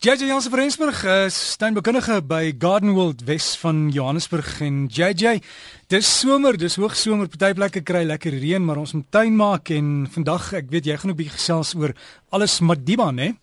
JJ 0.00 0.30
Jansen 0.30 0.50
van 0.50 0.60
Rensburg, 0.60 1.02
uh, 1.04 1.26
steunbekundige 1.28 2.22
by 2.24 2.54
Garden 2.58 2.94
World 2.96 3.20
Wes 3.28 3.50
van 3.60 3.90
Johannesburg 3.92 4.60
en 4.64 4.86
JJ, 4.88 5.42
dis 5.92 6.12
somer, 6.20 6.56
dis 6.56 6.78
hoogsomer, 6.80 7.28
party 7.28 7.50
plekke 7.58 7.82
kry 7.84 8.00
lekker 8.08 8.32
reën, 8.32 8.64
maar 8.64 8.80
ons 8.80 8.94
moet 8.96 9.04
tuin 9.12 9.36
maak 9.36 9.68
en 9.76 10.06
vandag, 10.08 10.46
ek 10.62 10.72
weet 10.72 10.88
jy 10.88 10.96
gaan 10.96 11.12
'n 11.12 11.18
bietjie 11.18 11.36
gesels 11.36 11.74
oor 11.76 11.92
alles 12.32 12.60
Madiba, 12.64 13.10
né? 13.12 13.34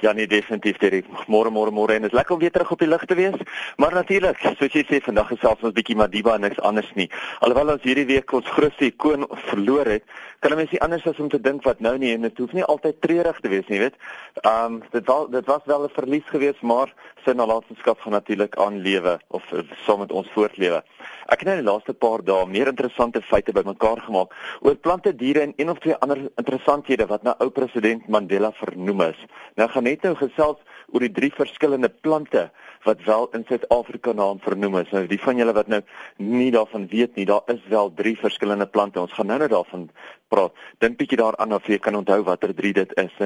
Ja 0.00 0.12
nee 0.12 0.26
definitief 0.26 0.78
Derek. 0.80 1.04
Môre 1.28 1.50
môre 1.52 1.68
môre 1.70 1.92
en 1.98 2.06
dit 2.06 2.08
is 2.08 2.16
lekker 2.16 2.32
om 2.34 2.40
weer 2.40 2.52
terug 2.54 2.70
op 2.72 2.80
die 2.80 2.88
lug 2.88 3.04
te 3.04 3.14
wees. 3.14 3.36
Maar 3.76 3.92
natuurlik, 3.92 4.38
soos 4.56 4.72
jy 4.72 4.80
sê, 4.88 5.00
vandag 5.04 5.28
gesels 5.28 5.60
ons 5.60 5.74
bietjie 5.76 5.96
Madiba 6.00 6.38
en 6.38 6.46
niks 6.46 6.60
anders 6.64 6.88
nie. 6.96 7.10
Alhoewel 7.44 7.74
ons 7.74 7.84
hierdie 7.84 8.06
week 8.08 8.32
ons 8.32 8.48
grootste 8.48 8.88
ikoon 8.88 9.26
verloor 9.50 9.90
het, 9.92 10.06
kan 10.40 10.56
mens 10.56 10.72
nie 10.72 10.80
anders 10.80 11.04
as 11.04 11.20
om 11.20 11.28
te 11.28 11.40
dink 11.40 11.68
wat 11.68 11.82
nou 11.84 11.92
nie 12.00 12.14
en 12.14 12.24
dit 12.24 12.40
hoef 12.40 12.54
nie 12.56 12.64
altyd 12.64 12.96
treurig 13.04 13.40
te 13.44 13.52
wees 13.52 13.68
nie, 13.68 13.82
weet. 13.84 14.00
Ehm 14.40 14.78
um, 14.78 14.82
dit 14.94 15.04
was 15.12 15.28
dit 15.36 15.52
was 15.52 15.68
wel 15.68 15.84
'n 15.84 15.92
verlies 15.98 16.28
geweest, 16.32 16.62
maar 16.62 16.94
sy 17.24 17.36
nalatenskap 17.36 18.00
gaan 18.00 18.16
natuurlik 18.16 18.56
aanlewe 18.56 19.18
of 19.28 19.44
saam 19.52 19.68
so 19.84 19.96
met 19.98 20.12
ons 20.12 20.30
voortlewe. 20.32 20.82
Ek 21.30 21.44
het 21.44 21.48
nou 21.48 21.56
die 21.60 21.66
laaste 21.68 21.92
paar 21.92 22.24
dae 22.24 22.46
meer 22.46 22.66
interessante 22.66 23.20
feite 23.22 23.52
bymekaar 23.52 24.00
gemaak 24.06 24.32
oor 24.66 24.74
plante, 24.74 25.12
diere 25.14 25.40
en 25.40 25.52
een 25.56 25.70
of 25.70 25.78
twee 25.78 25.94
ander 25.94 26.18
interessanthede 26.40 27.06
wat 27.06 27.22
na 27.22 27.36
ou 27.38 27.50
president 27.50 28.08
Mandela 28.08 28.50
vernoem 28.52 29.02
is. 29.02 29.20
Nou 29.54 29.68
gaan 29.68 29.84
net 29.90 30.06
nou 30.06 30.14
gesels 30.18 30.60
oor 30.90 31.04
die 31.04 31.12
drie 31.14 31.30
verskillende 31.34 31.90
plante 32.02 32.48
wat 32.86 33.02
wel 33.06 33.28
in 33.36 33.44
Suid-Afrika 33.48 34.14
naam 34.16 34.40
vernoem 34.42 34.80
is. 34.80 34.90
Nou 34.94 35.04
die 35.10 35.20
van 35.20 35.38
julle 35.38 35.54
wat 35.56 35.70
nou 35.70 35.80
nie 36.18 36.50
daarvan 36.54 36.86
weet 36.90 37.16
nie, 37.18 37.26
daar 37.28 37.46
is 37.52 37.62
wel 37.70 37.92
drie 37.94 38.16
verskillende 38.18 38.66
plante. 38.66 39.00
Ons 39.02 39.14
gaan 39.16 39.30
nou 39.30 39.38
net 39.42 39.52
daarvan 39.52 39.88
praat. 40.32 40.54
Dink 40.82 40.98
bietjie 41.00 41.20
daaraan 41.20 41.54
of 41.56 41.66
jy 41.68 41.78
kan 41.82 41.98
onthou 41.98 42.22
watter 42.26 42.54
drie 42.56 42.72
dit 42.76 42.94
is. 43.00 43.18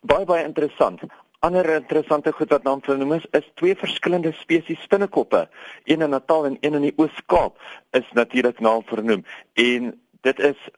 Baie 0.00 0.24
baie 0.24 0.46
interessant. 0.46 1.04
Ander 1.44 1.68
interessante 1.72 2.32
goed 2.36 2.50
wat 2.52 2.66
naam 2.68 2.82
vernoem 2.84 3.14
is, 3.16 3.24
is 3.36 3.46
twee 3.56 3.76
verskillende 3.76 4.32
spesies 4.36 4.82
spinnekoppe. 4.84 5.46
Een 5.88 6.04
in 6.04 6.12
Natal 6.12 6.50
en 6.50 6.58
een 6.60 6.76
in 6.76 6.88
die 6.90 6.96
Oos-Kaap 7.00 7.56
is 7.96 8.08
natuurlik 8.12 8.60
naam 8.60 8.84
vernoem. 8.84 9.24
En 9.56 9.94
dit 10.20 10.42
is 10.50 10.68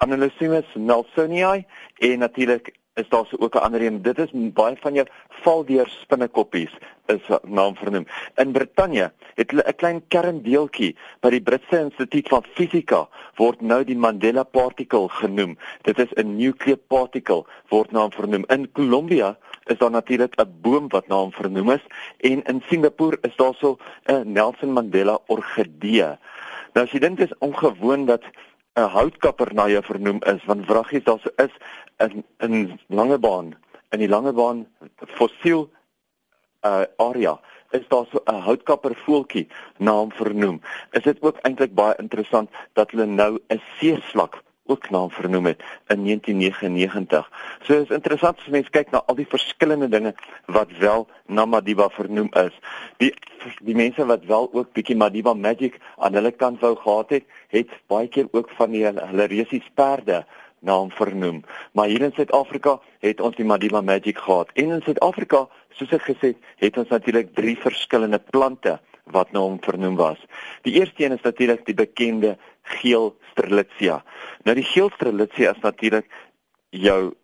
Anolismus 0.00 0.68
nelsonii 0.74 1.66
en 2.00 2.18
natuurlik 2.18 2.72
is 3.00 3.08
daar 3.08 3.26
so 3.26 3.36
ook 3.40 3.54
'n 3.54 3.64
ander 3.66 3.82
een. 3.82 4.02
Dit 4.02 4.18
is 4.18 4.30
baie 4.32 4.76
van 4.80 4.94
jou 4.94 5.06
valdeur 5.42 5.88
spinnekoppies 5.88 6.72
is 7.06 7.38
naam 7.42 7.76
vernoem. 7.76 8.06
In 8.36 8.52
Brittanje 8.52 9.12
het 9.34 9.50
hulle 9.50 9.64
'n 9.66 9.76
klein 9.76 10.00
kerndeeltjie 10.08 10.96
by 11.20 11.30
die 11.30 11.42
Britse 11.42 11.78
Instituut 11.78 12.28
van 12.28 12.44
Fisika 12.54 13.08
word 13.36 13.60
nou 13.60 13.84
die 13.84 13.96
Mandela 13.96 14.42
particle 14.42 15.08
genoem. 15.08 15.58
Dit 15.82 15.98
is 15.98 16.12
'n 16.16 16.36
nuclear 16.36 16.78
particle 16.78 17.44
word 17.68 17.90
naam 17.90 18.12
vernoem. 18.12 18.44
In 18.48 18.72
Colombia 18.72 19.36
is 19.64 19.78
daar 19.78 19.90
natuurlik 19.90 20.34
'n 20.36 20.60
boom 20.60 20.88
wat 20.88 21.08
naam 21.08 21.32
vernoem 21.32 21.70
is 21.70 21.84
en 22.20 22.42
in 22.42 22.62
Singapore 22.68 23.18
is 23.22 23.36
daar 23.36 23.54
so 23.54 23.76
'n 24.06 24.32
Nelson 24.32 24.72
Mandela 24.72 25.18
orgidee. 25.26 26.18
Nou 26.74 26.86
as 26.86 26.92
jy 26.92 26.98
dink 26.98 27.18
dit 27.18 27.30
is 27.30 27.38
ongewoon 27.38 28.06
dat 28.06 28.22
'n 28.78 28.88
houtkapper 28.88 29.54
na 29.54 29.68
jou 29.68 29.82
vernoem 29.82 30.20
is 30.32 30.44
want 30.46 30.66
vraggies 30.66 31.04
daar 31.04 31.18
so 31.18 31.30
is 31.44 31.54
in 31.98 32.24
in 32.38 32.80
Langebaan 32.88 33.54
in 33.90 33.98
die 33.98 34.08
Langebaan 34.08 34.66
fossiel 35.18 35.70
uh 36.62 36.84
area 36.96 37.40
is 37.70 37.88
daar 37.88 38.06
so 38.10 38.22
'n 38.26 38.40
houtkapper 38.46 38.94
voeltjie 39.04 39.48
naam 39.78 40.12
vernoem. 40.12 40.60
Is 40.90 41.02
dit 41.02 41.22
ook 41.22 41.36
eintlik 41.42 41.74
baie 41.74 41.94
interessant 41.96 42.50
dat 42.72 42.90
hulle 42.90 43.06
nou 43.06 43.38
'n 43.48 43.62
seeslak 43.78 44.42
ook 44.70 44.90
naam 44.90 45.10
vernoem 45.10 45.50
het 45.50 45.62
in 45.92 46.04
1999. 46.04 47.30
So 47.62 47.80
is 47.82 47.94
interessant 47.94 48.38
as 48.38 48.52
mens 48.54 48.70
kyk 48.70 48.90
na 48.90 49.02
al 49.06 49.18
die 49.18 49.28
verskillende 49.28 49.88
dinge 49.88 50.14
wat 50.46 50.70
wel 50.78 51.08
na 51.26 51.44
Madiba 51.44 51.88
vernoem 51.96 52.30
is. 52.44 52.54
Die 53.02 53.14
die 53.64 53.74
mense 53.74 54.04
wat 54.06 54.24
wel 54.28 54.50
ook 54.52 54.72
bietjie 54.76 54.96
Madiba 54.96 55.34
Magic 55.34 55.80
aan 55.96 56.14
hulle 56.14 56.30
kant 56.30 56.60
wou 56.60 56.74
gehad 56.76 57.16
het, 57.16 57.24
het 57.48 57.72
baie 57.88 58.08
keer 58.08 58.28
ook 58.32 58.50
van 58.58 58.70
die 58.76 58.84
hulle 58.86 59.26
reusies 59.32 59.66
perde 59.74 60.24
naam 60.60 60.90
vernoem. 60.90 61.42
Maar 61.72 61.88
hier 61.88 62.02
in 62.02 62.12
Suid-Afrika 62.14 62.78
het 63.00 63.20
ons 63.20 63.36
die 63.36 63.44
Madiba 63.48 63.80
Magic 63.80 64.18
gehad. 64.18 64.50
En 64.54 64.70
in 64.76 64.82
Suid-Afrika, 64.84 65.46
soos 65.78 65.96
ek 65.96 66.04
gesê 66.12 66.34
het, 66.34 66.48
het 66.60 66.78
ons 66.82 66.92
natuurlik 66.92 67.34
drie 67.34 67.56
verskillende 67.58 68.20
plante 68.30 68.78
wat 69.10 69.32
nou 69.32 69.56
vernoem 69.64 69.96
was. 69.96 70.20
Die 70.66 70.72
eerste 70.72 71.04
een 71.04 71.12
is 71.12 71.22
natuurlik 71.22 71.64
die 71.66 71.74
bekende 71.74 72.36
geel 72.62 73.16
strelitzia. 73.30 74.02
Nou 74.44 74.56
die 74.56 74.66
geel 74.66 74.90
strelitzia 74.94 75.54
is 75.54 75.64
natuurlik 75.64 76.06
jou 76.70 77.14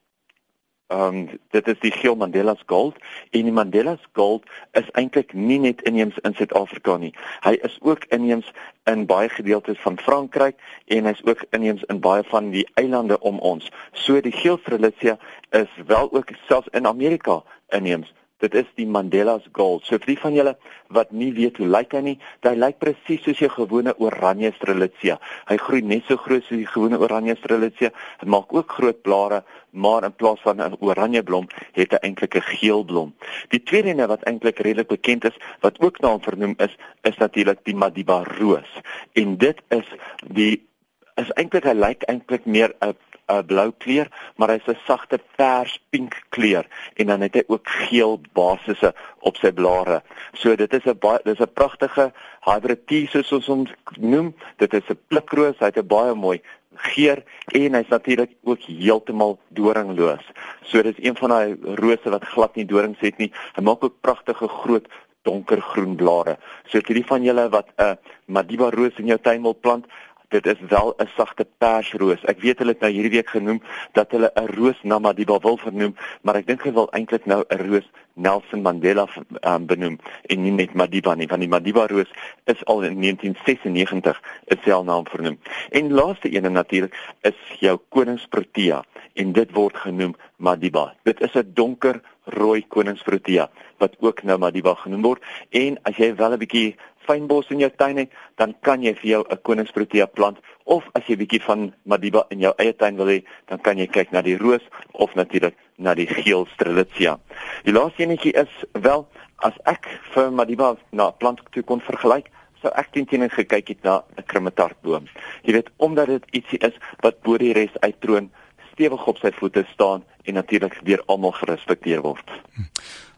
ehm 0.87 1.17
um, 1.17 1.41
dit 1.51 1.69
is 1.69 1.79
die 1.83 1.91
geel 1.91 2.15
Mandela's 2.17 2.63
gold 2.67 2.99
en 3.31 3.43
die 3.43 3.53
Mandela's 3.53 4.05
gold 4.13 4.45
is 4.73 4.91
eintlik 4.93 5.33
nie 5.35 5.59
net 5.59 5.83
inheems 5.83 6.19
in 6.23 6.35
Suid-Afrika 6.39 6.95
nie. 6.97 7.11
Hy 7.43 7.57
is 7.67 7.75
ook 7.83 8.05
inheems 8.15 8.53
in 8.85 9.03
baie 9.11 9.29
gedeeltes 9.29 9.81
van 9.83 9.99
Frankryk 9.99 10.63
en 10.87 11.11
hy's 11.11 11.25
ook 11.27 11.43
inheems 11.51 11.83
in 11.91 11.99
baie 12.01 12.23
van 12.31 12.53
die 12.55 12.63
eilande 12.75 13.19
om 13.19 13.39
ons. 13.39 13.67
So 13.93 14.21
die 14.23 14.33
geel 14.33 14.61
strelitzia 14.63 15.19
is 15.51 15.73
wel 15.87 16.13
ook 16.13 16.31
selfs 16.47 16.71
in 16.71 16.87
Amerika 16.87 17.43
inheems. 17.75 18.15
Dit 18.39 18.55
is 18.55 18.67
die 18.77 18.85
Mandela's 18.87 19.47
Gold. 19.57 19.87
So 19.87 19.97
vir 19.97 20.11
die 20.11 20.19
van 20.21 20.35
julle 20.37 20.53
wat 20.93 21.13
nie 21.17 21.31
weet 21.33 21.57
hoe 21.57 21.69
lyk 21.73 21.95
hy 21.97 22.03
nie, 22.05 22.17
hy 22.45 22.53
lyk 22.57 22.77
presies 22.83 23.23
soos 23.25 23.41
'n 23.41 23.55
gewone 23.55 23.95
oranje 23.97 24.53
strelitzia. 24.59 25.17
Hy 25.49 25.57
groei 25.57 25.81
net 25.81 26.05
so 26.05 26.17
groot 26.17 26.45
soos 26.45 26.61
die 26.61 26.69
gewone 26.69 26.99
oranje 27.01 27.37
strelitzia. 27.37 27.91
Hy 28.21 28.29
maak 28.29 28.53
ook 28.53 28.77
groot 28.77 29.01
blare, 29.03 29.43
maar 29.73 30.05
in 30.05 30.13
plaas 30.13 30.41
van 30.45 30.61
'n 30.61 30.77
oranje 30.81 31.23
blom, 31.23 31.49
het 31.73 31.93
hy 31.93 31.99
eintlik 32.03 32.37
'n 32.37 32.43
geel 32.61 32.85
blom. 32.85 33.15
Die 33.49 33.63
tweede 33.63 33.89
een 33.89 34.07
wat 34.07 34.23
eintlik 34.25 34.59
redelik 34.59 34.89
bekend 34.89 35.25
is, 35.25 35.37
wat 35.61 35.81
ook 35.81 36.01
na 36.01 36.09
hom 36.09 36.21
vernoem 36.21 36.55
is, 36.59 36.77
is 37.03 37.17
natuurlik 37.17 37.65
die 37.65 37.75
Madiba 37.75 38.23
roos. 38.23 38.81
En 39.15 39.37
dit 39.37 39.59
is 39.69 39.87
die 40.29 40.69
is 41.17 41.31
eintlik 41.41 41.65
hy 41.65 41.73
lyk 41.73 42.03
eintlik 42.03 42.45
meer 42.45 42.75
'n 42.81 42.95
'n 43.29 43.47
blou 43.47 43.73
kleur, 43.79 44.09
maar 44.37 44.51
hy's 44.55 44.69
'n 44.69 44.79
sagte 44.87 45.19
pers-pink 45.37 46.23
kleur 46.29 46.67
en 46.95 47.07
dan 47.07 47.21
het 47.21 47.35
hy 47.35 47.43
ook 47.47 47.69
geel 47.69 48.21
basisse 48.33 48.95
op 49.21 49.37
sy 49.37 49.51
blare. 49.53 50.03
So 50.33 50.57
dit 50.57 50.73
is 50.73 50.87
'n 50.87 50.99
dis 51.25 51.41
'n 51.41 51.53
pragtige 51.53 52.13
hybrid 52.41 52.87
tea 52.87 53.07
soos 53.07 53.33
ons 53.33 53.47
hom 53.47 53.67
noem. 53.99 54.35
Dit 54.57 54.75
is 54.75 54.89
'n 54.89 54.99
plikroos, 55.09 55.59
hy 55.59 55.67
het 55.67 55.79
'n 55.79 55.87
baie 55.87 56.15
mooi 56.15 56.41
geur 56.77 57.23
en 57.47 57.75
hy's 57.75 57.89
natuurlik 57.89 58.31
ook 58.45 58.61
heeltemal 58.61 59.39
doringloos. 59.49 60.25
So 60.63 60.83
dis 60.83 60.99
een 60.99 61.17
van 61.17 61.31
daai 61.31 61.57
rose 61.63 62.11
wat 62.11 62.25
glad 62.25 62.57
nie 62.57 62.67
dorings 62.67 63.01
het 63.01 63.19
nie. 63.19 63.33
Hy 63.55 63.63
maak 63.63 63.85
ook 63.85 64.01
pragtige 64.01 64.49
groot 64.49 64.87
donkergroen 65.23 65.97
blare. 65.97 66.37
So 66.71 66.81
vir 66.81 66.95
die 66.95 67.07
van 67.07 67.23
julle 67.23 67.49
wat 67.51 67.69
'n 67.77 67.83
uh, 67.83 67.95
Madiba 68.27 68.71
roos 68.71 68.99
in 68.99 69.07
jou 69.07 69.19
tuin 69.19 69.43
wil 69.43 69.55
plant, 69.55 69.87
dit 70.29 70.47
is 70.47 70.61
wel 70.69 70.95
'n 70.97 71.09
sagte 71.17 71.47
persroos. 71.59 72.25
Ek 72.25 72.41
weet 72.41 72.59
hulle 72.59 72.73
het 72.73 72.81
nou 72.81 72.93
hierdie 72.93 73.17
week 73.19 73.29
genoem 73.29 73.63
dat 73.93 74.11
hulle 74.11 74.31
'n 74.35 74.47
roos 74.47 74.79
na 74.83 74.99
Madiba 74.99 75.39
wil 75.39 75.57
vernoem, 75.57 75.97
maar 76.23 76.37
ek 76.37 76.47
dink 76.47 76.63
hulle 76.63 76.75
wil 76.75 76.91
eintlik 76.91 77.27
nou 77.27 77.45
'n 77.49 77.69
roos 77.69 77.91
Nelson 78.17 78.63
Mandela 78.65 79.07
um, 79.43 79.67
benoem 79.69 79.99
en 80.33 80.43
nie 80.43 80.53
net 80.57 80.75
Madiba 80.75 81.15
nie, 81.15 81.29
want 81.29 81.45
die 81.45 81.51
Madiba 81.53 81.87
roos 81.91 82.11
is 82.49 82.65
al 82.65 82.83
in 82.89 83.01
1996 83.05 84.21
is 84.57 84.69
al 84.73 84.85
naam 84.89 85.05
vernoem. 85.07 85.39
En 85.71 85.93
laaste 85.93 86.33
een 86.33 86.53
natuurlik 86.53 86.97
is 87.29 87.37
jou 87.61 87.77
koningsprotea 87.89 88.83
en 89.15 89.33
dit 89.37 89.53
word 89.53 89.77
genoem 89.85 90.17
Madiba. 90.37 90.95
Dit 91.05 91.21
is 91.21 91.37
'n 91.37 91.53
donker 91.55 92.01
rooi 92.25 92.65
koningsprotea 92.69 93.51
wat 93.79 93.97
ook 94.01 94.23
nou 94.23 94.39
Madiba 94.39 94.75
genoem 94.75 95.03
word 95.03 95.23
en 95.51 95.79
as 95.83 95.97
jy 95.97 96.15
wel 96.15 96.33
'n 96.33 96.39
bietjie 96.39 96.77
fynbos 97.07 97.51
in 97.51 97.59
jou 97.59 97.71
tuin 97.77 97.97
het, 97.97 98.11
dan 98.37 98.55
kan 98.61 98.83
jy 98.83 98.95
vir 98.95 99.11
jou 99.11 99.23
'n 99.29 99.43
koningsprotea 99.43 100.07
plant 100.07 100.39
of 100.65 100.85
as 100.95 101.07
jy 101.07 101.17
bietjie 101.17 101.43
van 101.43 101.73
Madiba 101.85 102.27
in 102.31 102.41
jou 102.41 102.53
eie 102.57 102.73
tuin 102.73 102.97
wil 102.97 103.07
hê, 103.07 103.25
dan 103.47 103.59
kan 103.61 103.79
jy 103.79 103.87
kyk 103.87 104.11
na 104.13 104.23
die 104.23 104.37
roos 104.37 104.63
of 104.93 105.15
natuurlik 105.15 105.55
na 105.77 105.95
die 105.95 106.07
geel 106.07 106.47
strelitzia. 106.55 107.19
Die 107.65 107.73
laaste 107.73 108.03
enetjie 108.03 108.33
is 108.33 108.53
wel 108.73 109.07
as 109.45 109.57
ek 109.69 109.89
vir 110.15 110.33
Madiba 110.33 110.75
na 110.93 111.11
plant 111.11 111.43
toe 111.53 111.63
kon 111.63 111.83
vergelyk, 111.85 112.31
sou 112.63 112.73
ek 112.81 112.93
teen 112.93 113.07
teen 113.07 113.29
gekyk 113.31 113.69
het 113.69 113.83
na 113.85 114.03
'n 114.17 114.25
krummetartboom. 114.27 115.09
Jy 115.45 115.53
weet 115.53 115.71
omdat 115.77 116.07
dit 116.07 116.25
ietsie 116.33 116.59
is 116.59 116.75
wat 117.03 117.21
bo 117.23 117.37
die 117.39 117.53
res 117.53 117.75
uittroon, 117.81 118.31
stewig 118.73 119.07
op 119.07 119.19
sy 119.19 119.31
voete 119.33 119.65
staan 119.73 120.03
en 120.25 120.35
natuurlik 120.35 120.81
deur 120.85 121.03
almal 121.07 121.33
gerespekteer 121.33 122.03
word. 122.03 122.31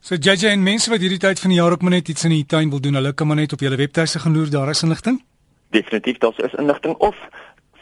So 0.00 0.14
JJ 0.14 0.52
en 0.52 0.62
mense 0.62 0.90
wat 0.90 1.00
hierdie 1.00 1.18
tyd 1.18 1.40
van 1.40 1.50
die 1.50 1.58
jaar 1.58 1.72
ook 1.72 1.82
maar 1.82 1.90
net 1.90 2.08
iets 2.08 2.24
in 2.24 2.30
die 2.30 2.46
tuin 2.46 2.70
wil 2.70 2.80
doen, 2.80 2.94
hulle 2.94 3.12
kan 3.12 3.26
maar 3.26 3.36
net 3.36 3.52
op 3.52 3.60
julle 3.60 3.76
webtuise 3.76 4.18
gaan 4.18 4.34
loer, 4.34 4.50
daar 4.50 4.70
is 4.70 4.82
inligting. 4.82 5.22
Definitief 5.70 6.18
daar 6.18 6.44
is 6.44 6.54
inligting 6.54 6.94
of 6.94 7.16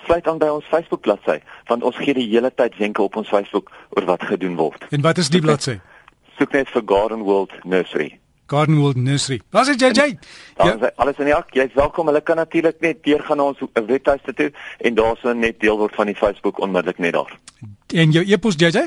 sluit 0.07 0.29
aan 0.29 0.39
by 0.43 0.51
ons 0.59 0.69
Facebook 0.71 1.03
bladsy, 1.07 1.41
want 1.71 1.83
ons 1.87 1.97
gee 2.01 2.15
die 2.17 2.29
hele 2.31 2.51
tyd 2.55 2.77
wenke 2.81 3.03
op 3.03 3.17
ons 3.21 3.29
Facebook 3.29 3.73
oor 3.97 4.07
wat 4.09 4.23
gedoen 4.23 4.57
word. 4.59 4.87
En 4.91 5.05
wat 5.05 5.19
is 5.23 5.31
die 5.33 5.43
bladsy? 5.45 5.79
Soek 6.39 6.53
net 6.57 6.71
vir 6.73 6.83
Garden 6.87 7.27
World 7.27 7.53
Nursery. 7.65 8.19
Garden 8.47 8.79
World 8.79 8.97
Nursery. 8.97 9.41
Was 9.51 9.67
dit 9.67 9.81
JJ? 9.81 10.19
Ja, 10.57 10.93
alles 10.97 11.19
in 11.19 11.25
die 11.25 11.35
hak. 11.35 11.51
Jy's 11.55 11.75
welkom. 11.75 12.07
Hulle 12.07 12.21
kan 12.23 12.37
natuurlik 12.39 12.79
net 12.81 13.03
deurgaan 13.05 13.41
na 13.41 13.49
ons 13.51 13.63
webtuiste 13.75 14.35
toe 14.39 14.53
en 14.79 14.95
daarso 14.95 15.33
net 15.35 15.59
deel 15.61 15.79
word 15.81 15.95
van 15.99 16.07
die 16.07 16.15
Facebook 16.15 16.61
onmiddellik 16.63 16.99
net 17.03 17.13
daar. 17.19 17.35
En 17.95 18.15
jou 18.15 18.23
e-pos 18.27 18.55
JJ? 18.61 18.87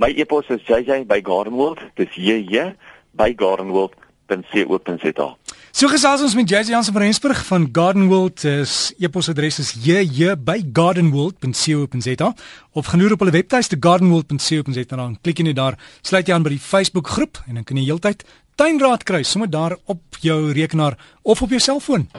My 0.00 0.08
e-pos 0.16 0.48
is 0.48 0.62
jj 0.64 1.02
by 1.04 1.20
gardenworld. 1.20 1.80
Dis 1.98 2.14
j 2.14 2.38
j 2.48 2.70
by 3.18 3.34
gardenworld.co.za. 3.36 5.28
So 5.70 5.86
gesels 5.86 6.18
ons 6.18 6.32
met 6.34 6.50
Jazzy 6.50 6.74
Jansen 6.74 6.90
van 6.92 7.02
Rensburg 7.04 7.44
van 7.46 7.68
Gardenworld. 7.72 8.44
Is 8.44 8.92
e-posadres 8.98 9.58
is 9.62 9.70
jj@gardenworld.co.za 9.78 12.34
of 12.72 12.86
gaan 12.86 13.00
loer 13.00 13.12
op 13.12 13.18
hulle 13.22 13.30
webtuiste 13.30 13.76
gardenworld.co.za 13.80 14.96
dan 14.96 15.18
klik 15.22 15.38
jy 15.38 15.44
net 15.46 15.56
daar, 15.56 15.78
sluit 16.02 16.26
jy 16.26 16.34
aan 16.34 16.42
by 16.42 16.50
die 16.56 16.58
Facebook 16.58 17.08
groep 17.14 17.38
en 17.46 17.54
dan 17.54 17.64
kan 17.64 17.76
jy 17.78 17.84
heeltyd 17.86 18.24
tuinraad 18.58 19.02
kry 19.06 19.22
sommer 19.22 19.50
daar 19.50 19.76
op 19.86 20.02
jou 20.20 20.52
rekenaar 20.52 20.98
of 21.22 21.42
op 21.42 21.50
jou 21.54 21.60
selfoon. 21.62 22.10